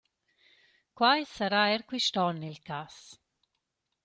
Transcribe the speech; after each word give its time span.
Quai 0.97 1.21
sarà 1.33 1.61
eir 1.73 1.83
quist 1.89 2.15
on 2.25 2.39
il 2.49 2.59
cas. 2.71 2.95